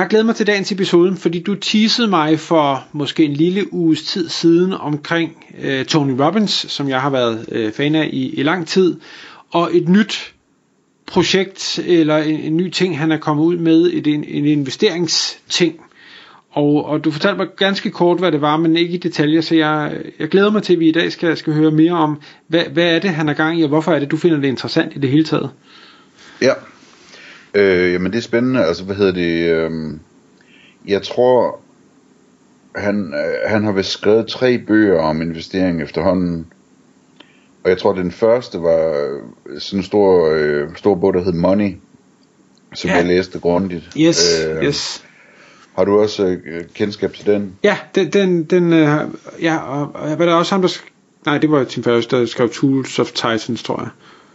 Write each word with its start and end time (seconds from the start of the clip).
Jeg 0.00 0.08
glæder 0.08 0.24
mig 0.24 0.36
til 0.36 0.46
dagens 0.46 0.72
episode, 0.72 1.16
fordi 1.16 1.42
du 1.42 1.54
teasede 1.54 2.08
mig 2.08 2.40
for 2.40 2.84
måske 2.92 3.24
en 3.24 3.32
lille 3.32 3.72
uges 3.72 4.02
tid 4.02 4.28
siden 4.28 4.72
omkring 4.72 5.44
øh, 5.62 5.84
Tony 5.84 6.20
Robbins, 6.20 6.66
som 6.68 6.88
jeg 6.88 7.00
har 7.00 7.10
været 7.10 7.46
øh, 7.52 7.72
fan 7.72 7.94
af 7.94 8.10
i, 8.12 8.34
i 8.34 8.42
lang 8.42 8.66
tid, 8.66 9.00
og 9.50 9.70
et 9.72 9.88
nyt 9.88 10.34
projekt 11.06 11.80
eller 11.86 12.16
en, 12.16 12.40
en 12.40 12.56
ny 12.56 12.70
ting, 12.70 12.98
han 12.98 13.12
er 13.12 13.16
kommet 13.16 13.44
ud 13.44 13.56
med, 13.56 13.90
et, 13.92 14.06
en, 14.06 14.24
en 14.24 14.46
investeringsting. 14.46 15.80
Og, 16.50 16.84
og 16.84 17.04
du 17.04 17.10
fortalte 17.10 17.36
mig 17.36 17.46
ganske 17.56 17.90
kort, 17.90 18.18
hvad 18.18 18.32
det 18.32 18.40
var, 18.40 18.56
men 18.56 18.76
ikke 18.76 18.94
i 18.94 18.98
detaljer, 18.98 19.40
så 19.40 19.54
jeg, 19.54 19.92
jeg 20.18 20.28
glæder 20.28 20.50
mig 20.50 20.62
til, 20.62 20.72
at 20.72 20.80
vi 20.80 20.88
i 20.88 20.92
dag 20.92 21.12
skal, 21.12 21.36
skal 21.36 21.52
høre 21.52 21.70
mere 21.70 21.92
om, 21.92 22.20
hvad, 22.46 22.64
hvad 22.64 22.94
er 22.94 22.98
det, 22.98 23.10
han 23.10 23.28
er 23.28 23.34
gang 23.34 23.60
i, 23.60 23.62
og 23.62 23.68
hvorfor 23.68 23.92
er 23.92 23.98
det, 23.98 24.10
du 24.10 24.16
finder 24.16 24.40
det 24.40 24.48
interessant 24.48 24.96
i 24.96 24.98
det 24.98 25.10
hele 25.10 25.24
taget? 25.24 25.50
Ja, 26.42 26.52
øh, 27.54 27.92
jamen 27.92 28.12
det 28.12 28.18
er 28.18 28.22
spændende. 28.22 28.64
Altså, 28.64 28.84
hvad 28.84 28.96
hedder 28.96 29.12
det? 29.12 29.48
Øh, 29.50 29.70
jeg 30.86 31.02
tror, 31.02 31.60
han, 32.76 33.14
øh, 33.14 33.50
han 33.50 33.64
har 33.64 33.72
vist 33.72 33.90
skrevet 33.90 34.26
tre 34.26 34.58
bøger 34.58 35.00
om 35.00 35.22
investering 35.22 35.82
efterhånden. 35.82 36.46
Og 37.64 37.70
jeg 37.70 37.78
tror, 37.78 37.92
den 37.92 38.10
første 38.12 38.62
var 38.62 39.08
øh, 39.48 39.60
sådan 39.60 39.78
en 39.80 39.84
stor, 39.84 40.30
øh, 40.34 40.68
stor 40.76 40.94
bog, 40.94 41.14
der 41.14 41.24
hed 41.24 41.32
Money, 41.32 41.76
som 42.74 42.90
Ja. 42.90 42.96
jeg 42.96 43.06
læste 43.06 43.38
grundigt. 43.40 43.90
Yes, 43.98 44.44
Øh, 44.48 44.64
yes. 44.64 45.04
Har 45.76 45.84
du 45.84 46.00
også 46.00 46.26
øh, 46.46 46.64
kendskab 46.74 47.12
til 47.14 47.26
den? 47.26 47.52
Ja, 47.62 47.76
den, 47.94 48.10
den, 48.12 48.44
den 48.44 48.72
øh, 48.72 48.88
ja, 49.42 49.56
og, 49.56 49.90
og 49.94 50.18
var 50.18 50.24
der 50.24 50.34
også 50.34 50.54
ham, 50.54 50.62
der 50.62 50.68
sk- 50.68 50.86
Nej, 51.26 51.38
det 51.38 51.50
var 51.50 51.64
Tim 51.64 51.82
Ferriss, 51.82 52.06
der 52.06 52.26
skrev 52.26 52.48
Tools 52.50 52.98
of 52.98 53.12
Titans, 53.12 53.62
tror 53.62 53.80
jeg. 53.80 53.88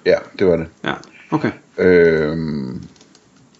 Ja, 0.06 0.18
det 0.40 0.48
var 0.48 0.56
det. 0.58 0.68
Ja, 0.86 0.94
okay. 1.32 1.52
Øhm, 1.78 2.82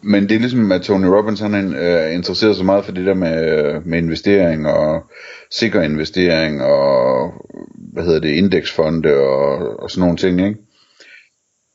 men 0.06 0.30
det 0.30 0.36
er 0.36 0.40
ligesom, 0.40 0.72
at 0.72 0.82
Tony 0.82 1.06
Robbins 1.06 1.40
han 1.40 1.54
er 1.54 2.08
øh, 2.08 2.16
interesseret 2.16 2.56
så 2.56 2.64
meget 2.64 2.86
for 2.86 2.92
det 2.92 3.06
der 3.06 3.14
med, 3.14 3.60
øh, 3.60 3.88
med 3.88 3.98
investering 3.98 4.68
og 4.68 5.04
sikker 5.52 5.82
investering 5.82 6.62
og 6.64 7.32
hvad 7.94 8.04
hedder 8.04 8.20
det, 8.20 8.30
indeksfonde 8.30 9.14
og, 9.14 9.80
og 9.80 9.92
sådan 9.92 10.02
nogle 10.02 10.18
ting, 10.18 10.48
ikke? 10.48 10.60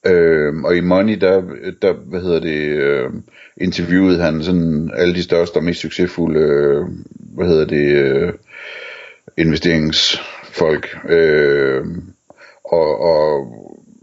Øh, 0.06 0.54
og 0.64 0.76
i 0.76 0.80
Money, 0.80 1.14
der, 1.20 1.42
der 1.82 1.92
hvad 1.92 2.20
hedder 2.20 2.40
det, 2.40 2.60
øh, 2.60 3.10
interviewede 3.60 4.22
han 4.22 4.42
sådan 4.42 4.90
alle 4.96 5.14
de 5.14 5.22
største 5.22 5.56
og 5.56 5.64
mest 5.64 5.80
succesfulde, 5.80 6.40
øh, 6.40 6.84
hvad 7.34 7.46
hedder 7.46 7.64
det, 7.64 7.96
øh, 7.96 8.32
investeringsfolk. 9.38 10.98
Øh, 11.08 11.84
og, 12.64 13.00
og 13.00 13.46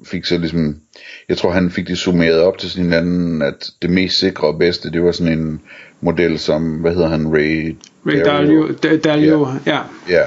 fik 0.08 0.26
så 0.26 0.38
ligesom, 0.38 0.76
jeg 1.30 1.38
tror 1.38 1.52
han 1.52 1.72
fik 1.72 1.88
det 1.88 1.98
summeret 1.98 2.42
op 2.42 2.58
til 2.58 2.70
sådan 2.70 2.86
en 2.86 2.94
anden, 2.94 3.42
at 3.42 3.70
det 3.82 3.90
mest 3.90 4.20
sikre 4.20 4.48
og 4.48 4.60
bedste, 4.60 4.92
det 4.92 5.04
var 5.04 5.12
sådan 5.12 5.40
en 5.40 5.62
model 6.02 6.40
som, 6.40 6.76
hvad 6.76 6.94
hedder 6.94 7.10
han, 7.10 7.34
Ray, 7.34 7.76
Ray 8.06 8.26
Dalio, 8.26 8.68
Da- 8.84 8.98
Dalio 8.98 9.48
ja. 9.66 9.80
Ja, 10.10 10.24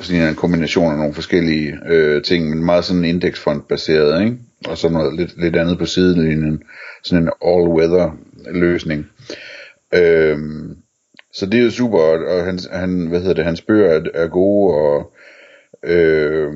sådan 0.00 0.28
en 0.28 0.34
kombination 0.34 0.92
af 0.92 0.98
nogle 0.98 1.14
forskellige 1.14 1.78
øh, 1.88 2.22
ting, 2.22 2.50
men 2.50 2.64
meget 2.64 2.84
sådan 2.84 3.04
indeksfond 3.04 3.62
baseret, 3.68 4.24
ikke? 4.24 4.36
Og 4.66 4.78
så 4.78 4.88
noget 4.88 5.16
lidt, 5.16 5.40
lidt 5.40 5.56
andet 5.56 5.78
på 5.78 5.86
sidelinjen, 5.86 6.62
sådan 7.04 7.24
en 7.24 7.30
all-weather 7.44 8.10
løsning. 8.52 9.06
Øhm, 9.94 10.76
så 11.32 11.46
det 11.46 11.60
er 11.60 11.64
jo 11.64 11.70
super, 11.70 11.98
og, 11.98 12.18
og 12.26 12.44
han, 12.44 12.58
han, 12.72 13.06
hvad 13.06 13.20
hedder 13.20 13.34
det, 13.34 13.44
hans 13.44 13.62
bøger 13.62 13.90
er, 13.90 14.00
er 14.14 14.28
gode, 14.28 14.74
og 14.74 15.12
øh, 15.84 16.52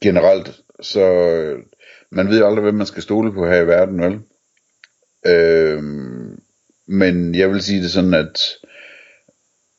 generelt, 0.00 0.60
så 0.80 1.00
øh, 1.00 1.62
man 2.10 2.28
ved 2.28 2.44
aldrig, 2.44 2.62
hvem 2.62 2.74
man 2.74 2.86
skal 2.86 3.02
stole 3.02 3.32
på 3.32 3.46
her 3.46 3.60
i 3.60 3.66
verden, 3.66 4.00
vel? 4.02 4.20
Øh, 5.26 5.82
men 6.86 7.34
jeg 7.34 7.50
vil 7.50 7.62
sige 7.62 7.82
det 7.82 7.90
sådan, 7.90 8.14
at 8.14 8.40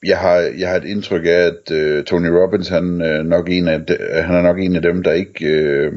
jeg 0.05 0.17
har, 0.17 0.35
jeg 0.37 0.69
har 0.69 0.75
et 0.75 0.85
indtryk 0.85 1.25
af, 1.25 1.29
at 1.29 1.71
øh, 1.71 2.03
Tony 2.03 2.27
Robbins, 2.27 2.67
han, 2.67 3.01
øh, 3.01 3.25
nok 3.25 3.49
en 3.49 3.67
af 3.67 3.85
de, 3.85 3.97
han 3.99 4.35
er 4.35 4.41
nok 4.41 4.59
en 4.59 4.75
af 4.75 4.81
dem, 4.81 5.03
der 5.03 5.11
ikke, 5.11 5.45
øh, 5.45 5.93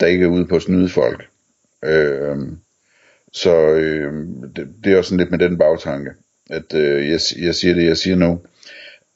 der 0.00 0.06
ikke 0.06 0.24
er 0.24 0.28
ude 0.28 0.46
på 0.46 0.56
at 0.56 0.62
snyde 0.62 0.88
folk. 0.88 1.28
Øh, 1.84 2.36
så 3.32 3.74
øh, 3.74 4.12
det, 4.56 4.68
det 4.84 4.92
er 4.92 4.98
også 4.98 5.08
sådan 5.08 5.18
lidt 5.18 5.30
med 5.30 5.38
den 5.38 5.58
bagtanke, 5.58 6.10
at 6.50 6.74
øh, 6.74 7.10
jeg, 7.10 7.20
jeg 7.38 7.54
siger 7.54 7.74
det, 7.74 7.84
jeg 7.84 7.96
siger 7.96 8.16
nu. 8.16 8.40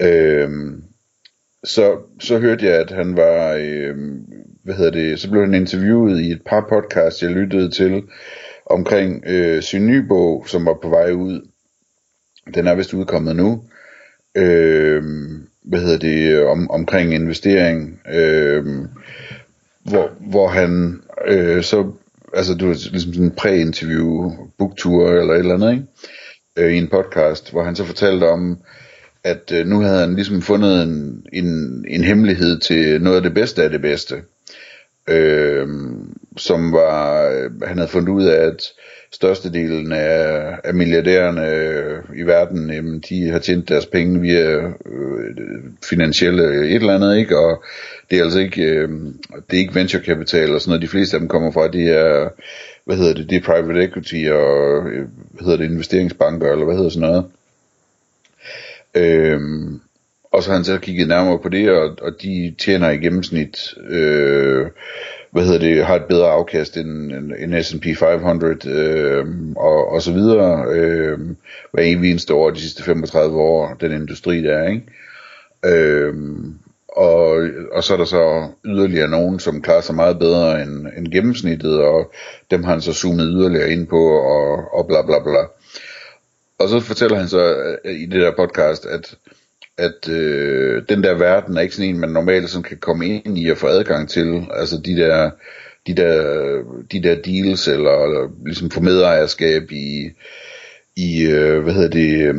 Øh, 0.03 0.51
så, 1.65 1.99
så 2.21 2.39
hørte 2.39 2.67
jeg, 2.67 2.75
at 2.75 2.91
han 2.91 3.17
var, 3.17 3.55
øh, 3.61 3.97
hvad 4.67 4.75
hedder 4.75 4.91
det, 4.91 5.21
så 5.21 5.31
blev 5.31 5.43
han 5.43 5.55
interviewet 5.55 6.21
i 6.21 6.31
et 6.31 6.43
par 6.47 6.67
podcasts, 6.69 7.23
jeg 7.23 7.31
lyttede 7.31 7.71
til, 7.71 8.03
omkring 8.67 9.25
øh, 9.27 9.63
sin 9.63 9.87
nye 9.87 10.03
bog, 10.03 10.45
som 10.49 10.67
var 10.67 10.79
på 10.83 10.89
vej 10.89 11.11
ud. 11.13 11.49
Den 12.55 12.67
er 12.67 12.75
vist 12.75 12.95
udkommet 12.95 13.37
nu. 13.37 13.63
Øh, 14.37 15.03
hvad 15.63 15.81
hedder 15.81 15.99
det, 15.99 16.47
om, 16.47 16.71
omkring 16.71 17.15
investering, 17.15 18.01
øh, 18.15 18.65
hvor, 19.85 20.11
hvor 20.21 20.49
han 20.49 21.01
øh, 21.27 21.63
så, 21.63 21.93
altså 22.35 22.55
du 22.55 22.67
var 22.67 22.75
ligesom 22.75 23.13
sådan 23.13 23.25
en 23.27 23.37
præ-interview, 23.37 24.33
booktour 24.59 25.11
eller 25.11 25.35
et 25.35 25.39
eller 25.39 25.55
andet, 25.55 25.73
ikke? 25.73 25.85
Øh, 26.57 26.73
i 26.73 26.79
en 26.79 26.89
podcast, 26.89 27.51
hvor 27.53 27.63
han 27.63 27.77
så 27.77 27.85
fortalte 27.85 28.25
om, 28.25 28.59
at 29.25 29.53
øh, 29.55 29.67
nu 29.67 29.81
havde 29.81 30.01
han 30.01 30.15
ligesom 30.15 30.43
fundet 30.43 30.83
en, 30.83 31.23
en, 31.33 31.85
en 31.89 32.05
hemmelighed 32.05 32.61
til 32.61 33.03
noget 33.03 33.17
af 33.17 33.23
det 33.23 33.35
bedste 33.35 33.63
af 33.63 33.71
det 33.71 33.81
bedste. 33.81 34.23
Øh, 35.09 35.69
som 36.37 36.73
var, 36.73 37.29
øh, 37.29 37.63
han 37.63 37.79
havde 37.79 37.91
fundet 37.91 38.09
ud 38.09 38.25
af, 38.25 38.47
at 38.47 38.73
størstedelen 39.13 39.93
af, 39.93 40.59
af 40.65 40.75
milliardærerne 40.75 41.51
øh, 41.51 41.99
i 42.17 42.23
verden, 42.23 42.71
jamen, 42.71 43.01
de 43.01 43.29
har 43.29 43.39
tjent 43.39 43.69
deres 43.69 43.87
penge 43.87 44.21
via 44.21 44.57
øh, 44.87 45.37
finansielle 45.85 46.43
øh, 46.43 46.67
et 46.67 46.75
eller 46.75 46.95
andet, 46.95 47.17
ikke? 47.17 47.39
Og 47.39 47.65
det 48.11 48.19
er 48.19 48.25
altså 48.25 48.39
ikke, 48.39 48.63
øh, 48.63 48.89
det 49.51 49.57
er 49.57 49.61
ikke 49.61 49.75
venture 49.75 50.03
capital 50.03 50.55
og 50.55 50.61
sådan 50.61 50.71
noget. 50.71 50.83
De 50.83 50.89
fleste 50.89 51.17
af 51.17 51.21
dem 51.21 51.29
kommer 51.29 51.53
fra, 51.53 51.69
de 51.69 51.89
er, 51.89 52.29
hvad 52.85 52.97
hedder 52.97 53.15
det, 53.15 53.31
det 53.31 53.37
er 53.37 53.43
private 53.43 53.85
equity 53.85 54.29
og, 54.31 54.83
hvad 55.31 55.45
hedder 55.45 55.57
det, 55.57 55.71
investeringsbanker, 55.71 56.53
eller 56.53 56.65
hvad 56.65 56.77
hedder 56.77 56.91
sådan 56.91 57.09
noget. 57.09 57.25
Øhm, 58.95 59.81
og 60.37 60.43
så 60.43 60.51
har 60.51 60.57
han 60.57 60.65
så 60.65 60.79
kigget 60.79 61.09
nærmere 61.09 61.39
på 61.39 61.49
det, 61.49 61.71
og, 61.71 61.97
og 62.03 62.23
de 62.23 62.55
tjener 62.59 62.91
i 62.91 62.97
gennemsnit, 62.97 63.75
øh, 63.89 64.67
hvad 65.31 65.45
hedder 65.45 65.59
det, 65.59 65.87
har 65.87 65.97
et 65.97 66.05
bedre 66.09 66.31
afkast 66.31 66.77
end, 66.77 67.13
end, 67.13 67.33
end 67.39 67.63
S&P 67.63 67.85
500, 67.99 68.69
øh, 68.69 69.27
og, 69.57 69.93
og 69.93 70.03
så 70.03 70.13
videre, 70.13 70.65
øh, 70.71 71.19
hver 71.73 71.83
eneste 71.83 72.35
år 72.35 72.51
de 72.51 72.61
sidste 72.61 72.83
35 72.83 73.39
år, 73.39 73.77
den 73.81 73.93
industri 73.93 74.43
der 74.43 74.59
er, 74.59 74.69
ikke? 74.69 74.87
Øh, 75.65 76.15
og, 76.89 77.49
og 77.73 77.85
så 77.85 77.93
er 77.93 77.97
der 77.97 78.05
så 78.05 78.49
yderligere 78.65 79.09
nogen, 79.09 79.39
som 79.39 79.63
klarer 79.63 79.81
sig 79.81 79.95
meget 79.95 80.19
bedre 80.19 80.63
end, 80.63 80.87
end 80.97 81.13
gennemsnittet, 81.13 81.81
og 81.81 82.13
dem 82.51 82.65
har 82.65 82.73
han 82.73 82.81
så 82.81 82.93
zoomet 82.93 83.29
yderligere 83.31 83.71
ind 83.71 83.87
på, 83.87 84.01
og, 84.09 84.75
og 84.75 84.87
bla 84.87 85.03
bla 85.03 85.23
bla. 85.23 85.43
Og 86.59 86.69
så 86.69 86.81
fortæller 86.81 87.17
han 87.17 87.29
så 87.29 87.57
øh, 87.85 87.95
i 87.95 88.07
det 88.07 88.21
der 88.21 88.33
podcast, 88.37 88.87
at, 88.87 89.15
at 89.79 90.09
øh, 90.09 90.83
den 90.89 91.03
der 91.03 91.15
verden 91.15 91.57
er 91.57 91.61
ikke 91.61 91.75
sådan 91.75 91.91
en, 91.91 92.01
man 92.01 92.11
normalt 92.11 92.51
sådan 92.51 92.63
kan 92.63 92.77
komme 92.77 93.07
ind 93.07 93.39
i 93.39 93.49
og 93.51 93.57
få 93.59 93.67
adgang 93.67 94.09
til. 94.09 94.47
Altså 94.51 94.81
de 94.85 94.97
der, 94.97 95.31
de 95.87 95.95
der, 95.95 96.63
de 96.93 97.03
der 97.03 97.15
deals, 97.23 97.69
eller, 97.69 98.05
eller 98.05 98.31
ligesom 98.45 98.71
få 98.71 98.81
medejerskab 98.81 99.73
i, 99.73 100.11
i 100.97 101.23
øh, 101.27 101.63
hvad 101.63 101.75
hedder 101.75 101.89
det, 101.91 102.27
øh, 102.27 102.35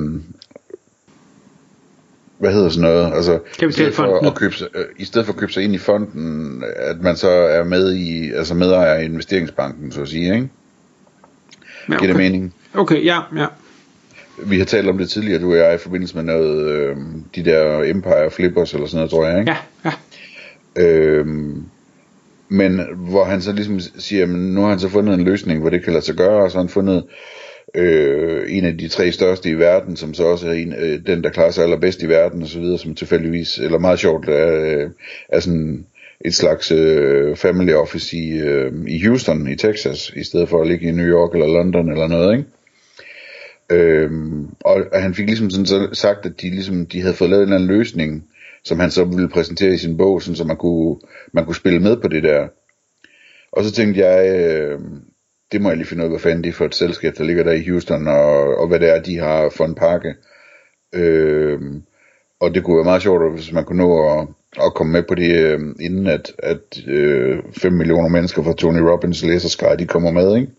hvad 2.38 2.54
hedder 2.54 2.70
sådan 2.70 2.90
noget, 2.90 3.14
altså 3.14 3.40
i 3.70 3.72
stedet, 3.72 3.94
for 3.96 4.28
at 4.28 4.36
købe, 4.36 4.56
sig- 4.56 4.68
øh, 4.76 4.86
i 4.98 5.06
stedet 5.06 5.26
for 5.26 5.34
at 5.34 5.40
købe 5.40 5.52
sig 5.54 5.64
ind 5.64 5.76
i 5.76 5.78
fonden, 5.78 6.64
at 6.76 7.02
man 7.02 7.16
så 7.16 7.30
er 7.30 7.64
med 7.64 7.94
i, 7.94 8.32
altså 8.32 8.54
medejer 8.54 9.00
i 9.00 9.06
investeringsbanken, 9.06 9.92
så 9.92 10.02
at 10.02 10.08
sige, 10.08 10.36
ikke? 10.36 10.50
ja 11.90 11.98
Giver 11.98 12.08
det 12.08 12.16
mening? 12.16 12.54
Okay, 12.74 13.06
ja, 13.06 13.20
ja. 13.36 13.46
Vi 14.38 14.58
har 14.58 14.66
talt 14.66 14.90
om 14.90 14.98
det 14.98 15.10
tidligere, 15.10 15.42
du 15.42 15.52
og 15.52 15.58
jeg, 15.58 15.76
i 15.76 15.78
forbindelse 15.78 16.16
med 16.16 16.24
noget, 16.24 16.72
øh, 16.72 16.96
de 17.36 17.46
der 17.46 17.84
Empire 17.84 18.32
Flippers 18.32 18.74
eller 18.74 18.88
sådan 18.88 18.98
noget, 18.98 19.12
tror 19.12 19.28
jeg, 19.28 19.40
ikke? 19.40 19.52
Ja, 19.52 19.58
ja. 19.86 19.94
Øhm, 20.84 21.64
men 22.50 22.82
hvor 22.96 23.24
han 23.24 23.42
så 23.42 23.52
ligesom 23.52 23.80
siger, 23.80 24.24
at 24.24 24.30
nu 24.30 24.62
har 24.62 24.70
han 24.70 24.80
så 24.80 24.90
fundet 24.90 25.14
en 25.14 25.24
løsning, 25.24 25.62
hvor 25.62 25.70
det 25.70 25.84
kan 25.84 25.94
lade 25.94 26.06
sig 26.06 26.16
gøre, 26.16 26.44
og 26.44 26.52
så 26.52 26.58
har 26.58 26.64
han 26.64 26.70
fundet 26.70 27.04
øh, 27.76 28.44
en 28.48 28.66
af 28.66 28.78
de 28.78 28.88
tre 28.88 29.12
største 29.12 29.50
i 29.50 29.54
verden, 29.54 29.96
som 29.96 30.14
så 30.14 30.24
også 30.24 30.48
er 30.48 30.54
en, 30.54 30.74
øh, 30.80 31.00
den, 31.08 31.24
der 31.24 31.30
klarer 31.30 31.52
sig 31.52 31.64
allerbedst 31.64 32.04
i 32.04 32.10
verden 32.10 32.42
og 32.44 32.48
så 32.48 32.60
videre, 32.60 32.78
som 32.78 32.96
tilfældigvis, 32.96 33.58
eller 33.58 33.80
meget 33.80 34.00
sjovt, 34.00 34.30
er, 34.30 34.54
øh, 34.54 34.90
er 35.30 35.40
sådan 35.40 35.86
et 36.26 36.36
slags 36.36 36.72
øh, 36.72 37.36
family 37.36 37.74
office 37.74 38.18
i, 38.18 38.40
øh, 38.40 38.72
i 38.88 39.06
Houston 39.06 39.48
i 39.48 39.56
Texas, 39.56 40.12
i 40.16 40.24
stedet 40.24 40.50
for 40.50 40.62
at 40.62 40.68
ligge 40.68 40.88
i 40.88 40.92
New 40.92 41.06
York 41.06 41.34
eller 41.34 41.48
London 41.48 41.92
eller 41.92 42.08
noget, 42.08 42.38
ikke? 42.38 42.50
Øhm, 43.70 44.50
og 44.60 44.86
han 44.94 45.14
fik 45.14 45.26
ligesom 45.26 45.50
sådan 45.50 45.66
så 45.66 45.90
sagt, 45.94 46.26
at 46.26 46.42
de, 46.42 46.50
ligesom, 46.50 46.86
de 46.86 47.02
havde 47.02 47.14
fået 47.14 47.30
lavet 47.30 47.44
en 47.44 47.48
eller 47.48 47.56
anden 47.56 47.78
løsning, 47.78 48.28
som 48.64 48.80
han 48.80 48.92
så 48.92 49.04
ville 49.04 49.30
præsentere 49.30 49.74
i 49.74 49.78
sin 49.78 49.98
bog, 49.98 50.22
sådan, 50.22 50.36
så 50.36 50.44
man 50.44 50.58
kunne, 50.58 50.96
man 51.34 51.46
kunne 51.46 51.56
spille 51.56 51.80
med 51.80 51.98
på 51.98 52.08
det 52.08 52.24
der. 52.24 52.48
Og 53.52 53.64
så 53.64 53.72
tænkte 53.72 54.02
jeg, 54.06 54.40
øh, 54.40 54.80
det 55.52 55.62
må 55.62 55.70
jeg 55.70 55.78
lige 55.78 55.88
finde 55.88 56.02
ud 56.02 56.06
af, 56.06 56.12
hvad 56.12 56.20
fanden 56.20 56.44
det 56.44 56.50
er 56.50 56.54
for 56.54 56.66
et 56.66 56.76
selskab, 56.76 57.14
der 57.18 57.24
ligger 57.24 57.44
der 57.44 57.52
i 57.52 57.68
Houston, 57.70 58.08
og, 58.08 58.58
og 58.58 58.68
hvad 58.68 58.80
det 58.80 58.90
er, 58.90 59.02
de 59.02 59.18
har 59.18 59.50
for 59.50 59.66
en 59.66 59.76
pakke. 59.76 60.16
Øh, 60.94 61.60
og 62.40 62.56
det 62.56 62.64
kunne 62.64 62.76
være 62.76 62.84
meget 62.84 63.02
sjovt, 63.02 63.34
hvis 63.34 63.52
man 63.52 63.66
kunne 63.66 63.84
nå 63.84 64.20
at, 64.20 64.28
at 64.66 64.74
komme 64.74 64.94
med 64.94 65.04
på 65.04 65.16
det, 65.16 65.36
øh, 65.36 65.60
inden 65.80 66.08
at, 66.08 66.32
at 66.40 66.88
øh, 66.88 67.40
5 67.58 67.74
millioner 67.74 68.10
mennesker 68.10 68.44
fra 68.44 68.54
Tony 68.54 68.80
Robbins 68.80 69.24
læserskare, 69.24 69.78
de 69.78 69.88
kommer 69.88 70.12
med, 70.12 70.36
ikke? 70.36 70.52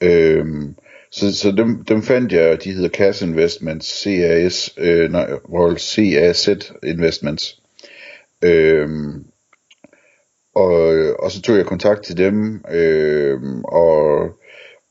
Øh, 0.00 0.46
så, 1.10 1.36
så 1.36 1.50
dem, 1.50 1.84
dem 1.84 2.02
fandt 2.02 2.32
jeg, 2.32 2.64
de 2.64 2.72
hedder 2.72 2.88
CAS 2.88 3.22
Investments, 3.22 4.02
CAS, 4.02 4.74
øh, 4.78 5.12
nej, 5.12 5.30
CAZ 5.78 6.48
Investments. 6.82 7.60
Øhm, 8.44 9.24
og, 10.54 10.72
og 11.18 11.30
så 11.30 11.42
tog 11.42 11.56
jeg 11.56 11.66
kontakt 11.66 12.02
til 12.02 12.16
dem, 12.16 12.64
øh, 12.72 13.40
og, 13.64 14.22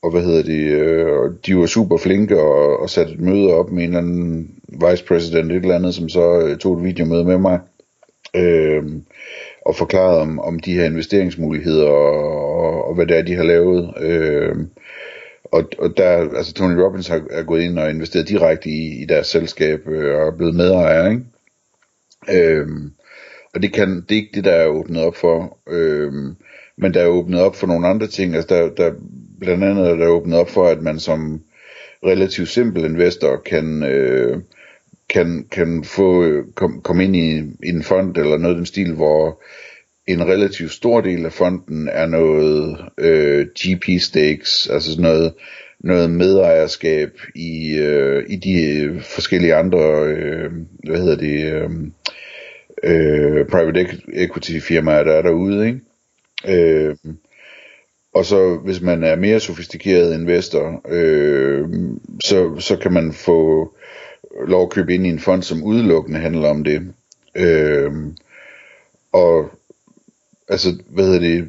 og 0.02 0.10
hvad 0.10 0.22
hedder 0.22 0.42
de, 0.42 0.62
øh, 0.62 1.30
de 1.46 1.56
var 1.56 1.66
super 1.66 1.96
flinke 1.96 2.40
og, 2.40 2.80
og 2.80 2.90
satte 2.90 3.12
et 3.12 3.20
møde 3.20 3.54
op 3.54 3.70
med 3.70 3.82
en 3.82 3.88
eller 3.88 3.98
anden 3.98 4.54
vice 4.68 5.04
president, 5.04 5.52
et 5.52 5.56
eller 5.56 5.74
andet, 5.74 5.94
som 5.94 6.08
så 6.08 6.40
øh, 6.40 6.58
tog 6.58 6.78
et 6.78 6.84
videomøde 6.84 7.24
med 7.24 7.38
mig, 7.38 7.60
øh, 8.34 8.84
og 9.66 9.76
forklarede 9.76 10.20
om, 10.20 10.38
om 10.38 10.58
de 10.58 10.74
her 10.74 10.84
investeringsmuligheder, 10.84 11.88
og, 11.88 12.54
og, 12.54 12.88
og 12.88 12.94
hvad 12.94 13.06
det 13.06 13.18
er, 13.18 13.22
de 13.22 13.34
har 13.34 13.44
lavet. 13.44 13.94
Øh, 14.00 14.56
og, 15.52 15.70
og 15.78 15.96
der, 15.96 16.36
altså 16.36 16.54
Tony 16.54 16.80
Robbins 16.80 17.08
har, 17.08 17.22
er 17.30 17.42
gået 17.42 17.62
ind 17.62 17.78
og 17.78 17.90
investeret 17.90 18.28
direkte 18.28 18.70
i, 18.70 19.02
i 19.02 19.04
deres 19.04 19.26
selskab, 19.26 19.88
øh, 19.88 20.20
og 20.20 20.26
er 20.26 20.36
blevet 20.36 20.54
medejer, 20.54 21.10
ikke? 21.10 21.22
Øhm, 22.28 22.92
og 23.54 23.62
det, 23.62 23.72
kan, 23.72 24.00
det 24.00 24.12
er 24.12 24.20
ikke 24.20 24.34
det, 24.34 24.44
der 24.44 24.52
er 24.52 24.66
åbnet 24.66 25.02
op 25.02 25.16
for. 25.16 25.58
Øhm, 25.68 26.36
men 26.76 26.94
der 26.94 27.02
er 27.02 27.06
åbnet 27.06 27.40
op 27.40 27.56
for 27.56 27.66
nogle 27.66 27.88
andre 27.88 28.06
ting. 28.06 28.34
Altså 28.34 28.54
der, 28.54 28.74
der, 28.74 28.92
blandt 29.40 29.64
andet 29.64 29.88
er 29.88 29.96
der 29.96 30.06
åbnet 30.06 30.38
op 30.38 30.50
for, 30.50 30.66
at 30.68 30.82
man 30.82 30.98
som 30.98 31.42
relativt 32.04 32.48
simpel 32.48 32.84
investor 32.84 33.36
kan, 33.36 33.82
øh, 33.82 34.38
kan, 35.08 35.46
kan 35.50 35.84
få 35.84 36.24
øh, 36.24 36.44
kom, 36.54 36.80
komme 36.82 37.04
ind 37.04 37.16
i, 37.16 37.38
i 37.66 37.68
en 37.68 37.82
fond 37.82 38.16
eller 38.16 38.36
noget 38.36 38.54
af 38.54 38.58
den 38.58 38.66
stil, 38.66 38.92
hvor 38.92 39.42
en 40.06 40.26
relativt 40.26 40.72
stor 40.72 41.00
del 41.00 41.26
af 41.26 41.32
fonden 41.32 41.88
er 41.88 42.06
noget 42.06 42.78
øh, 42.98 43.46
GP 43.46 44.00
stakes, 44.00 44.68
altså 44.72 44.90
sådan 44.90 45.02
noget, 45.02 45.34
noget 45.80 46.10
medejerskab 46.10 47.10
i, 47.34 47.74
øh, 47.74 48.24
i 48.28 48.36
de 48.36 49.00
forskellige 49.02 49.54
andre, 49.54 50.04
øh, 50.04 50.52
hvad 50.84 50.98
hedder 50.98 51.16
det, 51.16 51.52
øh, 51.54 51.70
øh, 52.82 53.46
private 53.46 53.86
equity 54.12 54.58
firmaer, 54.58 55.04
der 55.04 55.12
er 55.12 55.22
derude, 55.22 55.66
ikke? 55.66 55.80
Øh, 56.48 56.96
og 58.14 58.24
så 58.24 58.60
hvis 58.64 58.80
man 58.80 59.04
er 59.04 59.16
mere 59.16 59.40
sofistikeret 59.40 60.14
investor, 60.14 60.82
øh, 60.88 61.68
så, 62.24 62.56
så 62.58 62.76
kan 62.76 62.92
man 62.92 63.12
få 63.12 63.72
lov 64.46 64.62
at 64.62 64.70
købe 64.70 64.94
ind 64.94 65.06
i 65.06 65.10
en 65.10 65.18
fond, 65.18 65.42
som 65.42 65.62
udelukkende 65.62 66.20
handler 66.20 66.48
om 66.48 66.64
det. 66.64 66.92
Øh, 67.34 67.92
og 69.12 69.50
altså, 70.50 70.82
hvad 70.88 71.04
hedder 71.04 71.20
det, 71.20 71.38
øh, 71.40 71.46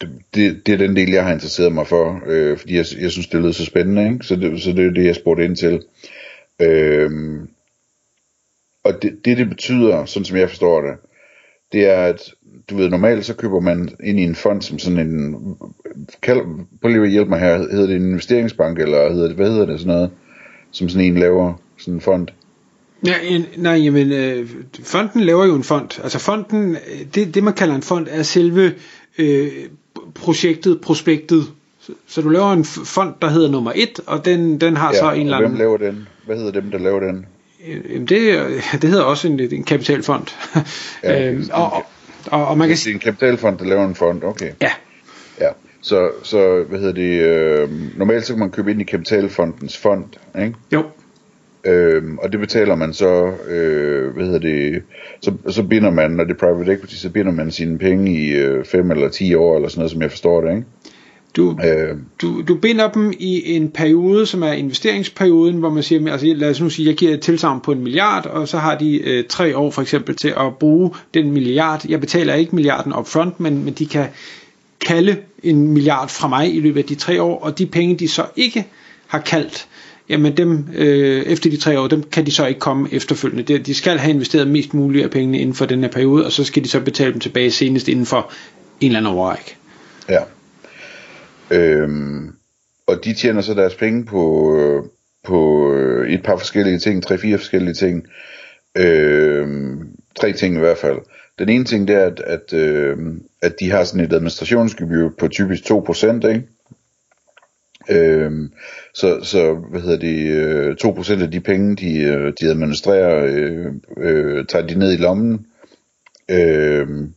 det, 0.00 0.10
det, 0.34 0.66
det 0.66 0.72
er 0.74 0.78
den 0.78 0.96
del, 0.96 1.10
jeg 1.10 1.24
har 1.24 1.32
interesseret 1.32 1.72
mig 1.72 1.86
for, 1.86 2.22
øh, 2.26 2.58
fordi 2.58 2.76
jeg, 2.76 2.84
jeg 3.00 3.10
synes, 3.10 3.26
det 3.26 3.40
lyder 3.40 3.52
så 3.52 3.64
spændende, 3.64 4.12
ikke? 4.12 4.24
Så, 4.26 4.36
det, 4.36 4.62
så 4.62 4.72
det 4.72 4.86
er 4.86 4.90
det, 4.90 5.04
jeg 5.04 5.14
spurgte 5.14 5.44
ind 5.44 5.56
til. 5.56 5.82
Øh, 6.60 7.10
og 8.84 9.02
det, 9.02 9.18
det, 9.24 9.36
det 9.36 9.48
betyder, 9.48 10.04
sådan 10.04 10.24
som 10.24 10.36
jeg 10.36 10.48
forstår 10.48 10.80
det, 10.80 10.96
det 11.72 11.86
er, 11.86 12.04
at 12.04 12.32
du 12.70 12.76
ved, 12.76 12.88
normalt 12.88 13.24
så 13.24 13.34
køber 13.34 13.60
man 13.60 13.88
ind 14.04 14.20
i 14.20 14.22
en 14.22 14.34
fond 14.34 14.62
som 14.62 14.78
sådan 14.78 14.98
en, 14.98 15.36
kald, 16.22 16.40
prøv 16.80 16.90
lige 16.90 17.02
at 17.02 17.10
hjælpe 17.10 17.30
mig 17.30 17.40
her, 17.40 17.58
hedder 17.58 17.86
det 17.86 17.96
en 17.96 18.08
investeringsbank, 18.08 18.78
eller 18.78 19.12
hedder 19.12 19.26
det, 19.26 19.36
hvad 19.36 19.50
hedder 19.50 19.66
det 19.66 19.80
sådan 19.80 19.94
noget, 19.94 20.10
som 20.70 20.88
sådan 20.88 21.06
en 21.06 21.18
laver, 21.18 21.62
sådan 21.78 21.94
en 21.94 22.00
fond? 22.00 22.28
Ja, 23.06 23.14
nej, 23.56 23.72
jamen, 23.72 24.12
øh, 24.12 24.50
fonden 24.82 25.20
laver 25.20 25.46
jo 25.46 25.54
en 25.54 25.64
fond. 25.64 26.00
Altså 26.02 26.18
fonden, 26.18 26.76
det, 27.14 27.34
det 27.34 27.44
man 27.44 27.54
kalder 27.54 27.74
en 27.74 27.82
fond, 27.82 28.06
er 28.10 28.22
selve 28.22 28.74
øh, 29.18 29.48
projektet, 30.14 30.80
prospektet. 30.80 31.46
Så, 31.80 31.92
så 32.06 32.22
du 32.22 32.28
laver 32.28 32.52
en 32.52 32.64
fond, 32.64 33.14
der 33.22 33.28
hedder 33.28 33.50
nummer 33.50 33.72
et, 33.74 34.00
og 34.06 34.24
den, 34.24 34.60
den 34.60 34.76
har 34.76 34.92
ja, 34.92 34.98
så 34.98 35.12
en 35.12 35.20
eller 35.20 35.36
anden... 35.36 35.50
hvem 35.50 35.58
laver 35.58 35.76
den? 35.76 36.08
Hvad 36.26 36.36
hedder 36.36 36.60
dem, 36.60 36.70
der 36.70 36.78
laver 36.78 37.00
den? 37.00 37.26
Jamen 37.66 38.06
det, 38.06 38.48
det 38.82 38.90
hedder 38.90 39.04
også 39.04 39.28
en, 39.28 39.40
en 39.40 39.64
kapitalfond. 39.64 40.26
Ja, 41.02 41.30
øhm, 41.30 41.50
og, 41.52 41.72
og, 41.72 41.86
og, 42.26 42.46
og 42.46 42.58
man 42.58 42.68
kan 42.68 42.76
Det 42.76 42.86
er 42.86 42.94
en 42.94 42.98
kapitalfond, 42.98 43.58
der 43.58 43.64
laver 43.64 43.88
en 43.88 43.94
fond, 43.94 44.24
okay. 44.24 44.52
Ja. 44.60 44.70
Ja, 45.40 45.48
så, 45.80 46.10
så 46.22 46.64
hvad 46.68 46.78
hedder 46.78 46.94
det, 46.94 47.20
øh, 47.20 47.98
normalt 47.98 48.26
så 48.26 48.32
kan 48.32 48.40
man 48.40 48.50
købe 48.50 48.70
ind 48.70 48.80
i 48.80 48.84
kapitalfondens 48.84 49.76
fond, 49.76 50.04
ikke? 50.38 50.54
Jo. 50.72 50.84
Øhm, 51.64 52.18
og 52.18 52.32
det 52.32 52.40
betaler 52.40 52.74
man 52.74 52.92
så, 52.92 53.32
øh, 53.48 54.14
hvad 54.14 54.24
hedder 54.24 54.38
det, 54.38 54.82
så, 55.20 55.32
så 55.48 55.62
binder 55.62 55.90
man, 55.90 56.10
når 56.10 56.24
det 56.24 56.32
er 56.32 56.38
private 56.38 56.72
equity, 56.72 56.94
så 56.94 57.10
binder 57.10 57.32
man 57.32 57.50
sine 57.50 57.78
penge 57.78 58.12
i 58.12 58.32
5 58.64 58.90
øh, 58.90 58.96
eller 58.96 59.08
10 59.08 59.34
år, 59.34 59.56
eller 59.56 59.68
sådan 59.68 59.80
noget, 59.80 59.90
som 59.90 60.02
jeg 60.02 60.10
forstår 60.10 60.40
det, 60.40 60.50
ikke? 60.50 60.66
Du, 61.36 61.58
øh. 61.64 61.96
du, 62.22 62.42
du 62.42 62.54
binder 62.54 62.90
dem 62.90 63.12
i 63.18 63.56
en 63.56 63.70
periode, 63.70 64.26
som 64.26 64.42
er 64.42 64.52
investeringsperioden, 64.52 65.56
hvor 65.56 65.70
man 65.70 65.82
siger, 65.82 66.12
altså 66.12 66.26
lad 66.26 66.50
os 66.50 66.60
nu 66.60 66.70
sige, 66.70 66.88
jeg 66.88 66.96
giver 66.96 67.14
et 67.14 67.20
tilsavn 67.20 67.60
på 67.60 67.72
en 67.72 67.82
milliard, 67.82 68.26
og 68.26 68.48
så 68.48 68.58
har 68.58 68.78
de 68.78 69.08
øh, 69.08 69.24
tre 69.28 69.56
år 69.56 69.70
for 69.70 69.82
eksempel 69.82 70.16
til 70.16 70.28
at 70.28 70.56
bruge 70.60 70.90
den 71.14 71.32
milliard. 71.32 71.88
Jeg 71.88 72.00
betaler 72.00 72.34
ikke 72.34 72.54
milliarden 72.54 72.94
upfront, 72.94 73.40
men, 73.40 73.64
men 73.64 73.74
de 73.74 73.86
kan 73.86 74.06
kalde 74.86 75.16
en 75.42 75.68
milliard 75.68 76.08
fra 76.08 76.28
mig 76.28 76.54
i 76.54 76.60
løbet 76.60 76.80
af 76.80 76.86
de 76.86 76.94
tre 76.94 77.22
år, 77.22 77.40
og 77.40 77.58
de 77.58 77.66
penge, 77.66 77.96
de 77.96 78.08
så 78.08 78.24
ikke 78.36 78.66
har 79.06 79.20
kaldt, 79.20 79.68
jamen 80.08 80.36
dem 80.36 80.68
øh, 80.74 81.22
efter 81.22 81.50
de 81.50 81.56
tre 81.56 81.80
år, 81.80 81.88
dem 81.88 82.02
kan 82.02 82.26
de 82.26 82.32
så 82.32 82.46
ikke 82.46 82.60
komme 82.60 82.88
efterfølgende. 82.92 83.58
De 83.58 83.74
skal 83.74 83.98
have 83.98 84.14
investeret 84.14 84.48
mest 84.48 84.74
muligt 84.74 85.04
af 85.04 85.10
pengene 85.10 85.38
inden 85.38 85.54
for 85.54 85.66
den 85.66 85.80
her 85.80 85.90
periode, 85.90 86.26
og 86.26 86.32
så 86.32 86.44
skal 86.44 86.64
de 86.64 86.68
så 86.68 86.80
betale 86.80 87.12
dem 87.12 87.20
tilbage 87.20 87.50
senest 87.50 87.88
inden 87.88 88.06
for 88.06 88.32
en 88.80 88.86
eller 88.86 88.98
anden 88.98 89.12
overræk. 89.12 89.56
Ja. 90.08 90.20
Øhm, 91.50 92.34
og 92.86 93.04
de 93.04 93.14
tjener 93.14 93.40
så 93.40 93.54
deres 93.54 93.74
penge 93.74 94.04
på, 94.04 94.84
på 95.24 95.72
et 96.08 96.22
par 96.22 96.36
forskellige 96.36 96.78
ting, 96.78 97.02
tre-fire 97.02 97.38
forskellige 97.38 97.74
ting. 97.74 98.06
Øhm, 98.76 99.88
tre 100.20 100.32
ting 100.32 100.56
i 100.56 100.58
hvert 100.58 100.78
fald. 100.78 100.98
Den 101.38 101.48
ene 101.48 101.64
ting 101.64 101.88
det 101.88 101.96
er, 101.96 102.06
at, 102.06 102.20
at, 102.20 102.52
øh, 102.52 102.96
at 103.42 103.54
de 103.60 103.70
har 103.70 103.84
sådan 103.84 104.04
et 104.04 104.12
administrationsgebyr 104.12 105.08
på 105.18 105.28
typisk 105.28 105.62
2%, 105.70 106.28
ikke? 106.28 106.42
Øhm, 107.90 108.52
så, 108.94 109.20
så, 109.22 109.54
hvad 109.54 109.80
hedder 109.80 109.98
det, 109.98 110.26
øh, 110.26 110.76
2% 110.84 111.22
af 111.22 111.30
de 111.30 111.40
penge, 111.40 111.76
de, 111.76 112.02
øh, 112.02 112.32
de 112.40 112.50
administrerer, 112.50 113.24
øh, 113.24 113.72
øh, 113.98 114.46
tager 114.46 114.66
de 114.66 114.78
ned 114.78 114.92
i 114.92 114.96
lommen. 114.96 115.46
Øhm, 116.30 117.14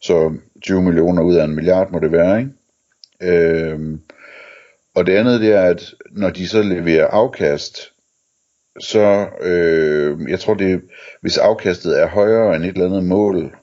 så 0.00 0.32
20 0.62 0.82
millioner 0.82 1.22
ud 1.22 1.34
af 1.34 1.44
en 1.44 1.54
milliard 1.54 1.92
må 1.92 1.98
det 1.98 2.12
være, 2.12 2.38
ikke? 2.38 2.52
Øhm, 3.22 4.00
og 4.94 5.06
det 5.06 5.12
andet 5.12 5.40
det 5.40 5.52
er, 5.52 5.62
at 5.62 5.94
når 6.10 6.30
de 6.30 6.48
så 6.48 6.62
leverer 6.62 7.06
afkast, 7.06 7.92
så 8.80 9.26
øh, 9.40 10.30
jeg 10.30 10.40
tror 10.40 10.54
det, 10.54 10.80
hvis 11.20 11.38
afkastet 11.38 12.00
er 12.00 12.06
højere 12.06 12.56
end 12.56 12.64
et 12.64 12.68
eller 12.68 12.86
andet 12.86 13.04
mål, 13.04 13.54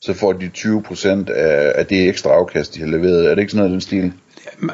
så 0.00 0.14
får 0.14 0.32
de 0.32 0.50
20% 0.56 1.30
af, 1.30 1.72
af 1.74 1.86
det 1.86 2.08
ekstra 2.08 2.30
afkast, 2.30 2.74
de 2.74 2.80
har 2.80 2.86
leveret. 2.86 3.26
Er 3.26 3.34
det 3.34 3.38
ikke 3.38 3.52
sådan 3.52 3.58
noget 3.58 3.72
den 3.72 3.80
stil? 3.80 4.12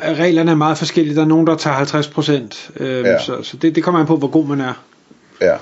Reglerne 0.04 0.50
er 0.50 0.54
meget 0.54 0.78
forskellige. 0.78 1.16
Der 1.16 1.22
er 1.22 1.26
nogen, 1.26 1.46
der 1.46 1.56
tager 1.56 1.76
50%, 1.76 2.82
øh, 2.82 3.04
ja. 3.04 3.18
så, 3.18 3.42
så 3.42 3.56
det, 3.56 3.74
det 3.74 3.82
kommer 3.84 4.00
an 4.00 4.06
på, 4.06 4.16
hvor 4.16 4.28
god 4.28 4.46
man 4.46 4.60
er. 4.60 4.84
Ja, 5.40 5.56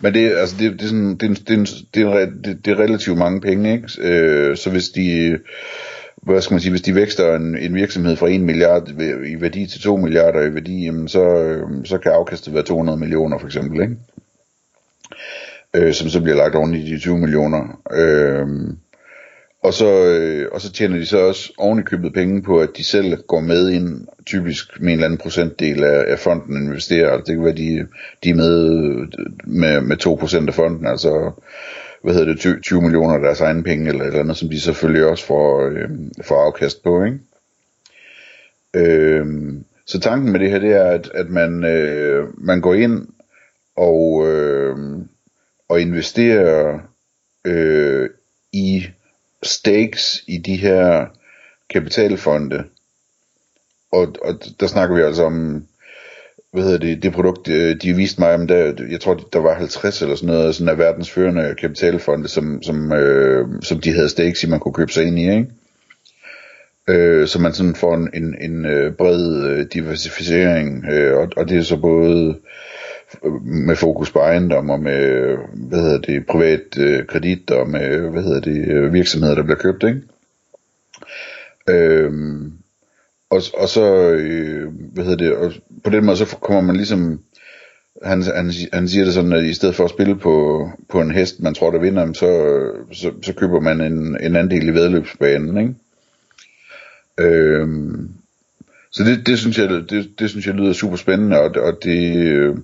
men 0.00 0.14
det, 0.14 0.32
altså 0.32 0.56
det, 0.58 0.72
det, 0.72 0.82
er, 0.82 0.86
sådan, 0.86 1.16
det, 1.16 1.30
er, 1.30 1.34
det, 1.34 1.58
er, 1.58 1.64
det, 1.94 2.02
er, 2.02 2.26
det, 2.44 2.64
det 2.64 2.72
er 2.72 2.78
relativt 2.78 3.18
mange 3.18 3.40
penge, 3.40 3.72
ikke? 3.72 3.88
Øh, 4.00 4.56
så 4.56 4.70
hvis 4.70 4.88
de 4.88 5.38
hvad 6.24 6.40
skal 6.40 6.54
man 6.54 6.60
sige, 6.60 6.70
hvis 6.70 6.82
de 6.82 6.94
vækster 6.94 7.36
en, 7.36 7.58
en 7.58 7.74
virksomhed 7.74 8.16
fra 8.16 8.28
1 8.28 8.40
milliard 8.40 8.88
i 9.26 9.40
værdi 9.40 9.66
til 9.66 9.80
2 9.80 9.96
milliarder 9.96 10.40
i 10.40 10.54
værdi, 10.54 10.84
jamen 10.84 11.08
så, 11.08 11.22
øh, 11.22 11.68
så 11.84 11.98
kan 11.98 12.12
afkastet 12.12 12.54
være 12.54 12.62
200 12.62 12.98
millioner 12.98 13.38
for 13.38 13.46
eksempel, 13.46 13.82
ikke? 13.82 13.96
Øh, 15.74 15.94
som 15.94 16.08
så 16.08 16.20
bliver 16.20 16.36
lagt 16.36 16.54
oven 16.54 16.74
i 16.74 16.90
de 16.90 16.98
20 16.98 17.18
millioner. 17.18 17.80
Øh, 17.92 18.46
og 19.64 19.74
så, 19.74 20.04
øh, 20.04 20.48
og 20.52 20.60
så 20.60 20.72
tjener 20.72 20.98
de 20.98 21.06
så 21.06 21.18
også 21.18 21.52
oven 21.58 21.78
i 21.78 21.82
købet 21.82 22.12
penge 22.12 22.42
på, 22.42 22.60
at 22.60 22.70
de 22.76 22.84
selv 22.84 23.22
går 23.22 23.40
med 23.40 23.70
ind, 23.70 24.06
typisk 24.26 24.80
med 24.80 24.88
en 24.88 24.92
eller 24.92 25.04
anden 25.04 25.18
procentdel 25.18 25.84
af, 25.84 26.04
af 26.08 26.18
fonden 26.18 26.56
investerer. 26.56 27.10
Altså 27.10 27.24
det 27.26 27.36
kan 27.36 27.44
være, 27.44 27.56
de, 27.56 27.86
de 28.24 28.30
er 28.30 28.34
med 28.34 28.58
med, 29.44 29.80
med 29.80 30.06
2% 30.06 30.48
af 30.48 30.54
fonden, 30.54 30.86
altså 30.86 31.30
hvad 32.02 32.14
hedder 32.14 32.28
det, 32.28 32.38
20, 32.40 32.60
20 32.60 32.82
millioner 32.82 33.14
af 33.14 33.20
deres 33.20 33.40
egne 33.40 33.62
penge, 33.62 33.88
eller 33.88 34.00
et 34.00 34.06
eller 34.06 34.20
andet, 34.20 34.36
som 34.36 34.48
de 34.48 34.60
selvfølgelig 34.60 35.06
også 35.06 35.26
får, 35.26 35.68
øh, 35.68 35.90
får 36.22 36.46
afkast 36.46 36.82
på, 36.82 37.04
ikke? 37.04 37.18
Øh, 38.74 39.26
så 39.86 40.00
tanken 40.00 40.32
med 40.32 40.40
det 40.40 40.50
her, 40.50 40.58
det 40.58 40.72
er, 40.72 40.84
at, 40.84 41.10
at 41.14 41.30
man, 41.30 41.64
øh, 41.64 42.28
man 42.38 42.60
går 42.60 42.74
ind 42.74 43.08
og, 43.76 44.28
øh, 44.28 44.76
og 45.68 45.80
investerer 45.80 46.78
øh, 47.44 48.10
i 48.52 48.86
stakes 49.44 50.24
i 50.26 50.38
de 50.38 50.56
her 50.56 51.06
kapitalfonde. 51.70 52.64
Og, 53.92 54.14
og 54.22 54.34
der 54.60 54.66
snakker 54.66 54.96
vi 54.96 55.02
altså 55.02 55.24
om, 55.24 55.66
hvad 56.52 56.62
hedder 56.62 56.78
det, 56.78 57.02
det 57.02 57.12
produkt, 57.12 57.48
øh, 57.48 57.76
de 57.82 57.94
viste 57.94 58.20
mig 58.20 58.34
om, 58.34 58.46
der, 58.46 58.86
jeg 58.90 59.00
tror, 59.00 59.14
der 59.14 59.38
var 59.38 59.54
50 59.54 60.02
eller 60.02 60.16
sådan 60.16 60.34
noget, 60.34 60.54
sådan 60.54 60.68
af 60.68 60.78
verdens 60.78 61.10
førende 61.10 61.54
kapitalfonde, 61.60 62.28
som, 62.28 62.62
som, 62.62 62.92
øh, 62.92 63.48
som 63.62 63.80
de 63.80 63.92
havde 63.92 64.08
stakes 64.08 64.42
i, 64.42 64.48
man 64.48 64.60
kunne 64.60 64.74
købe 64.74 64.92
sig 64.92 65.04
ind 65.04 65.18
i, 65.18 65.30
ikke? 65.30 65.46
Øh, 66.88 67.28
så 67.28 67.40
man 67.40 67.52
sådan 67.54 67.74
får 67.74 67.94
en, 67.94 68.10
en, 68.14 68.34
en 68.40 68.64
øh, 68.64 68.92
bred 68.92 69.46
øh, 69.46 69.66
diversificering, 69.72 70.84
øh, 70.86 71.16
og, 71.16 71.28
og 71.36 71.48
det 71.48 71.58
er 71.58 71.62
så 71.62 71.76
både 71.76 72.36
med 73.42 73.76
fokus 73.76 74.12
på 74.12 74.18
ejendom 74.18 74.70
og 74.70 74.80
med, 74.80 75.36
hvad 75.54 75.80
hedder 75.80 75.98
det, 75.98 76.26
privat 76.26 76.78
øh, 76.78 77.06
kredit 77.06 77.50
og 77.50 77.68
med, 77.68 78.10
hvad 78.10 78.22
hedder 78.22 78.40
det, 78.40 78.68
øh, 78.68 78.92
virksomheder, 78.92 79.34
der 79.34 79.42
bliver 79.42 79.58
købt, 79.58 79.82
ikke? 79.82 80.00
Øhm, 81.68 82.52
og, 83.30 83.42
og 83.54 83.68
så, 83.68 84.10
øh, 84.10 84.72
hvad 84.92 85.04
hedder 85.04 85.24
det, 85.24 85.36
og 85.36 85.52
på 85.84 85.90
den 85.90 86.04
måde, 86.04 86.16
så 86.16 86.36
kommer 86.36 86.62
man 86.62 86.76
ligesom, 86.76 87.20
han, 88.02 88.22
han, 88.22 88.52
han 88.72 88.88
siger 88.88 89.04
det 89.04 89.14
sådan, 89.14 89.32
at 89.32 89.44
i 89.44 89.54
stedet 89.54 89.74
for 89.74 89.84
at 89.84 89.90
spille 89.90 90.16
på, 90.16 90.68
på 90.88 91.00
en 91.00 91.10
hest, 91.10 91.40
man 91.40 91.54
tror, 91.54 91.70
der 91.70 91.78
vinder, 91.78 92.12
så, 92.12 92.28
så, 92.92 93.12
så 93.22 93.32
køber 93.32 93.60
man 93.60 93.80
en, 93.80 94.16
en 94.20 94.36
andel 94.36 94.68
i 94.68 94.74
vedløbsbanen, 94.74 95.58
ikke? 95.58 95.74
Øhm, 97.18 98.10
så 98.90 99.04
det, 99.04 99.26
det, 99.26 99.38
synes 99.38 99.58
jeg, 99.58 99.68
det, 99.68 100.10
det 100.18 100.30
synes 100.30 100.46
jeg 100.46 100.54
lyder 100.54 100.72
super 100.72 100.96
spændende, 100.96 101.40
og, 101.40 101.50
og 101.56 101.78
det, 101.82 102.16
øh, 102.16 102.56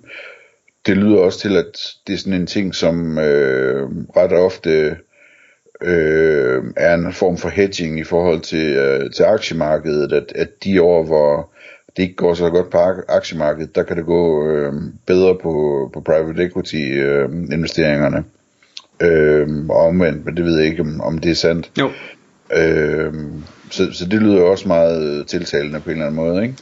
det 0.87 0.97
lyder 0.97 1.19
også 1.19 1.39
til, 1.39 1.57
at 1.57 1.79
det 2.07 2.13
er 2.13 2.19
sådan 2.19 2.33
en 2.33 2.47
ting, 2.47 2.75
som 2.75 3.19
øh, 3.19 3.89
ret 4.17 4.33
ofte 4.33 4.97
øh, 5.83 6.65
er 6.77 6.95
en 6.95 7.13
form 7.13 7.37
for 7.37 7.49
hedging 7.49 7.99
i 7.99 8.05
forhold 8.05 8.41
til, 8.41 8.73
øh, 8.77 9.11
til 9.11 9.23
aktiemarkedet, 9.23 10.13
at, 10.13 10.33
at 10.35 10.49
de 10.65 10.83
år, 10.83 11.05
hvor 11.05 11.51
det 11.97 12.03
ikke 12.03 12.15
går 12.15 12.35
så 12.35 12.51
godt 12.51 12.71
på 12.71 12.79
aktiemarkedet, 13.09 13.75
der 13.75 13.83
kan 13.83 13.97
det 13.97 14.07
gå 14.07 14.49
øh, 14.49 14.73
bedre 15.07 15.39
på, 15.43 15.91
på 15.93 16.01
private 16.01 16.45
equity 16.45 16.77
øh, 16.77 17.29
investeringerne. 17.53 18.25
Øh, 19.01 19.49
og 19.69 19.77
omvendt, 19.77 20.25
men 20.25 20.37
det 20.37 20.45
ved 20.45 20.59
jeg 20.59 20.67
ikke, 20.67 20.83
om, 20.83 21.01
om 21.01 21.19
det 21.19 21.31
er 21.31 21.35
sandt. 21.35 21.71
Jo. 21.79 21.91
Øh, 22.57 23.15
så, 23.71 23.93
så 23.93 24.05
det 24.05 24.23
lyder 24.23 24.43
også 24.43 24.69
meget 24.69 25.27
tiltalende 25.27 25.81
på 25.81 25.91
en 25.91 25.97
eller 25.97 26.07
anden 26.07 26.25
måde, 26.25 26.43
ikke? 26.43 26.55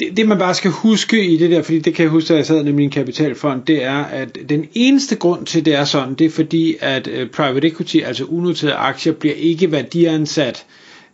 Det, 0.00 0.16
det 0.16 0.28
man 0.28 0.38
bare 0.38 0.54
skal 0.54 0.70
huske 0.70 1.26
i 1.26 1.36
det 1.36 1.50
der, 1.50 1.62
fordi 1.62 1.78
det 1.78 1.94
kan 1.94 2.02
jeg 2.02 2.10
huske, 2.10 2.28
da 2.28 2.34
jeg 2.34 2.46
sad 2.46 2.66
i 2.66 2.72
min 2.72 2.90
kapitalfond, 2.90 3.62
det 3.62 3.84
er, 3.84 4.04
at 4.04 4.38
den 4.48 4.68
eneste 4.74 5.16
grund 5.16 5.46
til, 5.46 5.64
det 5.64 5.74
er 5.74 5.84
sådan, 5.84 6.14
det 6.14 6.24
er 6.24 6.30
fordi, 6.30 6.76
at 6.80 7.08
uh, 7.08 7.30
private 7.32 7.66
equity, 7.68 7.96
altså 7.96 8.24
unoterede 8.24 8.74
aktier, 8.74 9.12
bliver 9.12 9.34
ikke 9.34 9.72
værdiansat 9.72 10.64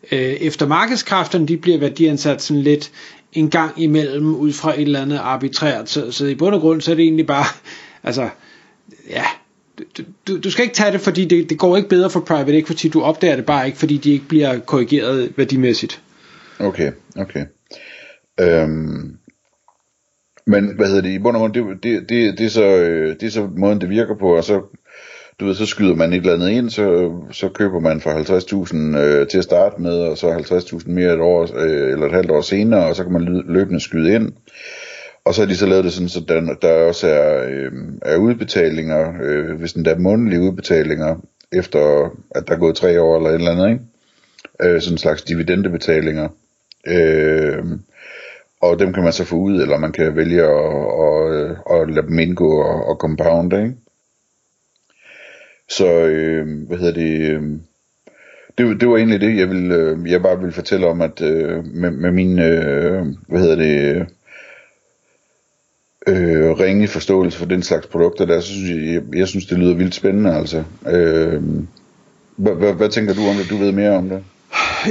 uh, 0.03 0.19
efter 0.19 0.67
markedskræfterne, 0.67 1.49
de 1.49 1.57
bliver 1.57 1.79
værdiansat 1.79 2.43
sådan 2.43 2.63
lidt 2.63 2.91
en 3.33 3.51
gang 3.51 3.83
imellem, 3.83 4.35
ud 4.35 4.53
fra 4.53 4.75
et 4.75 4.83
eller 4.83 5.03
andet 5.03 5.19
arbitrært, 5.19 5.91
så, 5.91 6.11
så 6.11 6.27
i 6.27 6.35
bund 6.35 6.55
og 6.55 6.61
grund, 6.61 6.81
så 6.81 6.91
er 6.91 6.95
det 6.95 7.03
egentlig 7.03 7.27
bare, 7.27 7.45
altså, 8.09 8.29
ja, 9.11 9.25
du, 9.99 10.03
du, 10.29 10.41
du 10.41 10.51
skal 10.51 10.63
ikke 10.63 10.75
tage 10.75 10.93
det, 10.93 11.01
fordi 11.01 11.25
det, 11.25 11.51
det 11.51 11.59
går 11.59 11.77
ikke 11.77 11.89
bedre 11.89 12.11
for 12.11 12.21
private 12.21 12.59
equity, 12.59 12.87
du 12.93 13.03
opdager 13.03 13.37
det 13.37 13.47
bare 13.47 13.67
ikke, 13.67 13.79
fordi 13.79 13.97
de 13.97 14.13
ikke 14.13 14.29
bliver 14.29 14.59
korrigeret 14.59 15.33
værdimæssigt. 15.37 16.01
Okay, 16.59 16.93
okay. 17.17 17.45
Øhm, 18.41 19.19
men 20.47 20.77
hvad 20.77 20.87
hedder 20.87 21.03
det, 21.03 21.11
i 21.11 21.19
bund 21.19 21.37
og 21.37 21.41
grund, 21.41 21.55
det, 21.55 21.83
det, 21.83 22.09
det, 22.09 22.39
det, 22.39 22.47
er 22.47 22.51
så, 22.51 22.65
øh, 22.65 23.17
det 23.21 23.27
er 23.27 23.31
så 23.31 23.49
måden, 23.57 23.81
det 23.81 23.89
virker 23.89 24.15
på, 24.15 24.37
og 24.37 24.45
så, 24.45 24.63
du 25.41 25.45
ved, 25.47 25.55
så 25.55 25.67
skyder 25.67 25.95
man 25.95 26.13
et 26.13 26.17
eller 26.17 26.35
andet 26.35 26.51
ind, 26.51 26.71
så, 26.71 27.13
så 27.31 27.49
køber 27.49 27.81
man 27.81 28.01
for 28.01 28.11
50.000 28.11 28.99
øh, 28.99 29.29
til 29.29 29.39
at 29.39 29.45
starte 29.45 29.83
med, 29.83 29.99
og 29.99 30.19
så 30.19 30.33
50.000 30.33 30.91
mere 30.91 31.15
et 31.15 31.21
år, 31.21 31.43
øh, 31.57 31.93
eller 31.93 32.07
et 32.07 32.13
halvt 32.13 32.31
år 32.31 32.41
senere, 32.41 32.87
og 32.87 32.97
så 32.97 33.03
kan 33.03 33.13
man 33.13 33.45
løbende 33.47 33.81
skyde 33.81 34.15
ind. 34.15 34.33
Og 35.25 35.35
så 35.35 35.43
har 35.43 35.49
de 35.49 35.57
så 35.57 35.67
lavet 35.67 35.85
det 35.85 35.93
sådan, 35.93 36.09
så 36.09 36.21
der, 36.29 36.55
der 36.63 36.73
også 36.73 37.09
er, 37.09 37.47
øh, 37.51 37.73
er 38.03 38.17
udbetalinger, 38.17 39.13
øh, 39.23 39.59
hvis 39.59 39.73
den 39.73 39.85
der 39.85 39.95
er 39.95 39.99
månedlige 39.99 40.41
udbetalinger, 40.41 41.17
efter 41.53 42.11
at 42.31 42.49
der 42.49 42.55
er 42.55 42.59
gået 42.59 42.77
tre 42.77 43.01
år 43.03 43.17
eller 43.17 43.31
et 43.31 43.35
eller 43.35 43.51
andet, 43.51 43.71
ikke? 43.71 44.75
Øh, 44.75 44.81
sådan 44.81 44.95
en 44.95 44.99
slags 44.99 45.23
dividendebetalinger. 45.23 46.29
Øh, 46.87 47.65
og 48.63 48.79
dem 48.79 48.93
kan 48.93 49.03
man 49.03 49.13
så 49.13 49.25
få 49.25 49.37
ud, 49.37 49.63
eller 49.63 49.79
man 49.79 49.93
kan 49.93 50.17
vælge 50.17 50.43
at, 50.43 50.75
at, 51.07 51.81
at 51.81 51.95
lade 51.95 52.07
dem 52.07 52.19
indgå 52.19 52.63
og, 52.63 52.87
og 52.87 52.97
compound, 52.97 53.53
ikke? 53.53 53.75
Så, 55.69 55.87
øh, 55.87 56.67
hvad 56.69 56.79
hedder 56.79 56.93
det, 56.93 57.21
øh, 57.31 57.43
det, 58.59 58.81
det 58.81 58.89
var 58.89 58.97
egentlig 58.97 59.21
det, 59.21 59.37
jeg 59.37 59.49
ville, 59.49 59.75
øh, 59.75 60.11
jeg 60.11 60.23
bare 60.23 60.39
ville 60.39 60.53
fortælle 60.53 60.87
om, 60.87 61.01
at 61.01 61.23
øh, 61.23 61.65
med, 61.65 61.91
med 61.91 62.13
min, 62.13 62.39
øh, 62.39 63.07
hvad 63.29 63.41
hedder 63.41 63.57
det, 63.57 64.07
øh, 66.07 66.51
ringe 66.51 66.89
forståelse 66.89 67.39
for 67.39 67.47
den 67.47 67.63
slags 67.63 67.87
produkter 67.87 68.25
der, 68.25 68.41
så 68.41 68.47
synes 68.47 68.71
jeg, 68.71 68.95
jeg, 68.95 69.03
jeg 69.19 69.29
synes, 69.29 69.47
det 69.47 69.59
lyder 69.59 69.75
vildt 69.75 69.95
spændende, 69.95 70.35
altså. 70.35 70.65
Øh, 70.87 71.43
hvad, 72.37 72.55
hvad, 72.55 72.73
hvad 72.73 72.89
tænker 72.89 73.15
du 73.15 73.21
om 73.21 73.37
det? 73.37 73.51
Du 73.51 73.57
ved 73.57 73.73
mere 73.73 73.91
om 73.91 74.09
det? 74.09 74.25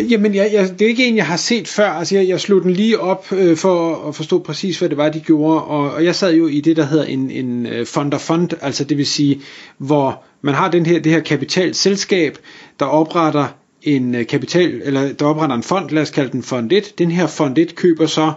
Jamen, 0.10 0.36
jeg, 0.36 0.50
jeg, 0.54 0.70
det 0.80 0.82
er 0.82 0.90
ikke 0.90 1.06
en, 1.06 1.18
jeg 1.18 1.26
har 1.26 1.38
set 1.38 1.68
før. 1.68 1.90
Altså, 1.90 2.16
jeg, 2.16 2.28
jeg 2.28 2.42
slog 2.42 2.62
den 2.62 2.72
lige 2.72 3.00
op 3.00 3.32
øh, 3.32 3.58
for 3.58 4.08
at 4.08 4.16
forstå 4.16 4.40
præcis, 4.40 4.80
hvad 4.80 4.90
det 4.90 4.98
var, 4.98 5.10
de 5.10 5.20
gjorde. 5.20 5.64
Og, 5.64 5.92
og 5.92 6.06
jeg 6.06 6.16
sad 6.16 6.34
jo 6.36 6.48
i 6.48 6.62
det, 6.62 6.78
der 6.78 6.86
hedder 6.86 7.06
en, 7.06 7.32
en 7.32 7.66
uh, 7.66 7.86
fund 7.86 8.14
of 8.14 8.22
fund, 8.22 8.50
altså 8.62 8.84
det 8.84 8.98
vil 8.98 9.06
sige, 9.06 9.42
hvor 9.78 10.24
man 10.42 10.54
har 10.54 10.72
den 10.72 10.86
her, 10.86 11.00
det 11.00 11.12
her 11.12 11.20
kapitalselskab, 11.20 12.38
der 12.80 12.86
opretter 12.86 13.48
en 13.84 14.16
uh, 14.16 14.22
kapital, 14.26 14.82
eller 14.84 15.14
der 15.14 15.26
opretter 15.26 15.56
en 15.56 15.64
fond, 15.64 15.90
lad 15.90 16.02
os 16.02 16.10
kalde 16.10 16.32
den 16.32 16.44
fond 16.44 16.72
1. 16.72 16.94
Den 16.98 17.12
her 17.12 17.28
fond 17.28 17.58
1 17.58 17.76
køber 17.76 18.06
så 18.06 18.26
øh, 18.28 18.34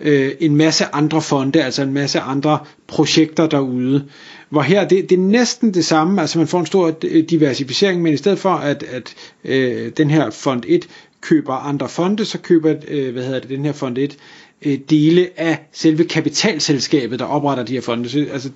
øh, 0.00 0.32
en 0.40 0.56
masse 0.56 0.84
andre 0.94 1.22
fonde, 1.22 1.62
altså 1.62 1.82
en 1.82 1.92
masse 1.92 2.20
andre 2.20 2.58
projekter 2.86 3.46
derude. 3.46 4.04
Hvor 4.48 4.62
her, 4.62 4.88
det, 4.88 5.10
det 5.10 5.18
er 5.18 5.22
næsten 5.22 5.74
det 5.74 5.84
samme, 5.84 6.20
altså 6.20 6.38
man 6.38 6.48
får 6.48 6.60
en 6.60 6.66
stor 6.66 6.90
diversificering, 7.30 8.02
men 8.02 8.12
i 8.12 8.16
stedet 8.16 8.38
for 8.38 8.50
at, 8.50 8.82
at 8.82 9.14
øh, 9.44 9.92
den 9.96 10.10
her 10.10 10.30
fond 10.30 10.62
1 10.66 10.88
køber 11.20 11.52
andre 11.54 11.88
fonde, 11.88 12.24
så 12.24 12.38
køber 12.38 12.74
øh, 12.88 13.12
hvad 13.12 13.24
hedder 13.24 13.40
det, 13.40 13.48
den 13.50 13.64
her 13.64 13.72
fond 13.72 13.98
1 13.98 14.16
øh, 14.62 14.78
dele 14.90 15.28
af 15.36 15.58
selve 15.72 16.04
kapitalselskabet, 16.04 17.18
der 17.18 17.24
opretter 17.24 17.64
de 17.64 17.72
her 17.72 17.80
fonde. 17.80 18.08
Så, 18.08 18.26
altså, 18.32 18.50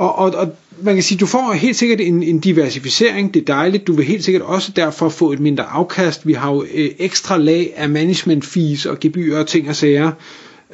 og, 0.00 0.18
og, 0.18 0.30
og 0.30 0.56
man 0.82 0.94
kan 0.94 1.02
sige, 1.02 1.18
du 1.18 1.26
får 1.26 1.52
helt 1.52 1.76
sikkert 1.76 2.00
en, 2.00 2.22
en 2.22 2.40
diversificering, 2.40 3.34
det 3.34 3.40
er 3.40 3.44
dejligt, 3.44 3.86
du 3.86 3.92
vil 3.92 4.04
helt 4.04 4.24
sikkert 4.24 4.42
også 4.42 4.72
derfor 4.76 5.08
få 5.08 5.32
et 5.32 5.40
mindre 5.40 5.64
afkast. 5.64 6.26
Vi 6.26 6.32
har 6.32 6.52
jo 6.52 6.64
øh, 6.74 6.90
ekstra 6.98 7.36
lag 7.36 7.72
af 7.76 7.88
management 7.88 8.44
fees 8.44 8.86
og 8.86 9.00
gebyrer 9.00 9.40
og 9.40 9.46
ting 9.46 9.68
og 9.68 9.76
sager, 9.76 10.12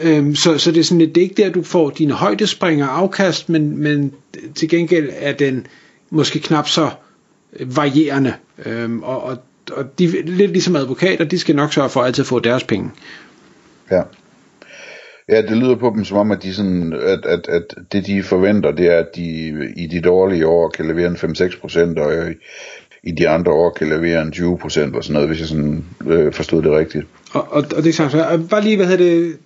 Øhm, 0.01 0.35
så, 0.35 0.59
så 0.59 0.71
det 0.71 0.81
er 0.81 0.85
sådan 0.85 0.99
lidt, 0.99 1.15
det 1.15 1.21
er 1.21 1.23
ikke 1.23 1.43
der, 1.43 1.51
du 1.51 1.63
får 1.63 1.91
dine 1.91 2.13
højdespringer 2.13 2.87
afkast, 2.87 3.49
men, 3.49 3.79
men 3.79 4.13
til 4.55 4.69
gengæld 4.69 5.11
er 5.13 5.33
den 5.33 5.67
måske 6.11 6.39
knap 6.39 6.69
så 6.69 6.91
øh, 7.61 7.77
varierende. 7.77 8.35
Øhm, 8.67 9.03
og, 9.03 9.23
og, 9.23 9.39
og 9.73 9.99
de, 9.99 10.23
lidt 10.23 10.53
ligesom 10.53 10.77
advokater, 10.77 11.25
de 11.25 11.39
skal 11.39 11.57
nok 11.57 11.73
sørge 11.73 11.89
for 11.89 12.01
at 12.01 12.07
altid 12.07 12.25
få 12.25 12.39
deres 12.39 12.65
penge. 12.65 12.91
Ja. 13.91 14.03
Ja, 15.29 15.43
det 15.43 15.57
lyder 15.57 15.77
på 15.77 15.93
dem 15.97 16.05
som 16.05 16.17
om, 16.17 16.31
at, 16.31 16.43
de 16.43 16.55
sådan, 16.55 16.93
at, 16.93 17.27
at, 17.27 17.49
at 17.49 17.75
det 17.93 18.07
de 18.07 18.23
forventer, 18.23 18.71
det 18.71 18.87
er, 18.87 18.99
at 18.99 19.17
de 19.17 19.23
i 19.77 19.87
de 19.87 20.01
dårlige 20.01 20.47
år 20.47 20.69
kan 20.69 20.87
levere 20.87 21.07
en 21.07 21.17
5-6%, 21.17 22.01
og 22.01 22.35
i 23.03 23.11
de 23.11 23.29
andre 23.29 23.53
år 23.53 23.71
kan 23.71 23.89
levere 23.89 24.23
en 24.23 24.33
20% 24.37 24.53
og 24.63 24.71
sådan 24.71 24.95
noget, 25.09 25.29
hvis 25.29 25.41
jeg 25.41 25.49
sådan 25.49 25.85
øh, 26.07 26.33
forstod 26.33 26.63
det 26.63 26.73
rigtigt. 26.73 27.07
Og, 27.33 27.47
og, 27.51 27.65
og 27.77 27.85
det 27.85 27.87
er 27.87 27.93
sagt, 27.93 28.49
bare 28.51 28.63
lige, 28.63 28.77
hvad 28.77 28.87
hedder 28.87 29.05
det, 29.05 29.37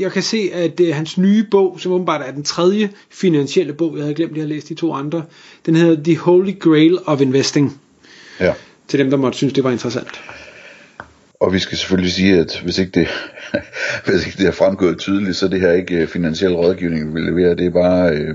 jeg 0.00 0.12
kan 0.12 0.22
se, 0.22 0.50
at 0.52 0.78
det 0.78 0.90
er 0.90 0.94
hans 0.94 1.18
nye 1.18 1.46
bog, 1.50 1.80
som 1.80 1.92
åbenbart 1.92 2.22
er 2.26 2.32
den 2.32 2.42
tredje 2.42 2.90
finansielle 3.10 3.72
bog, 3.72 3.96
jeg 3.96 4.02
havde 4.02 4.14
glemt, 4.14 4.30
at 4.32 4.36
jeg 4.36 4.44
har 4.44 4.48
læst 4.48 4.68
de 4.68 4.74
to 4.74 4.92
andre, 4.92 5.22
den 5.66 5.76
hedder 5.76 6.02
The 6.04 6.18
Holy 6.18 6.58
Grail 6.58 6.98
of 7.06 7.20
Investing. 7.20 7.80
Ja. 8.40 8.54
Til 8.88 8.98
dem, 8.98 9.10
der 9.10 9.16
måtte 9.16 9.38
synes, 9.38 9.54
det 9.54 9.64
var 9.64 9.70
interessant. 9.70 10.20
Og 11.44 11.52
vi 11.52 11.58
skal 11.58 11.78
selvfølgelig 11.78 12.12
sige, 12.12 12.38
at 12.38 12.60
hvis 12.62 12.78
ikke 12.78 13.00
det, 13.00 13.08
hvis 14.06 14.26
ikke 14.26 14.38
det 14.38 14.46
er 14.46 14.52
fremgået 14.52 14.98
tydeligt, 14.98 15.36
så 15.36 15.46
er 15.46 15.50
det 15.50 15.60
her 15.60 15.72
ikke 15.72 15.94
øh, 15.94 16.08
finansiel 16.08 16.54
rådgivning, 16.54 17.08
vi 17.08 17.12
vil 17.12 17.22
levere. 17.22 17.56
Det 17.56 17.66
er 17.66 17.70
bare, 17.70 18.10
øh, 18.10 18.34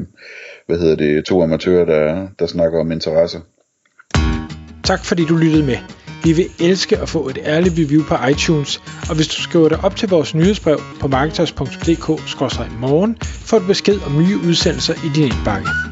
hvad 0.68 0.80
hedder 0.80 0.96
det, 0.96 1.26
to 1.26 1.44
amatører, 1.44 1.86
der, 1.86 2.28
der 2.40 2.48
snakker 2.48 2.80
om 2.80 2.92
interesser. 2.92 3.40
Tak 4.84 5.06
fordi 5.06 5.26
du 5.26 5.36
lyttede 5.36 5.66
med. 5.66 5.78
Vi 6.24 6.34
vil 6.34 6.46
elske 6.60 6.98
at 6.98 7.10
få 7.10 7.30
et 7.30 7.38
ærligt 7.46 7.74
review 7.78 8.04
på 8.04 8.16
iTunes, 8.32 8.82
og 9.10 9.16
hvis 9.16 9.28
du 9.28 9.42
skriver 9.42 9.70
dig 9.70 9.80
op 9.84 9.96
til 9.96 10.10
vores 10.10 10.36
nyhedsbrev 10.36 10.82
på 11.00 11.08
marketers.dk-morgen, 11.08 13.18
får 13.22 13.60
du 13.60 13.66
besked 13.66 14.00
om 14.06 14.18
nye 14.18 14.38
udsendelser 14.38 14.94
i 14.94 15.10
din 15.16 15.24
indbakke. 15.24 15.89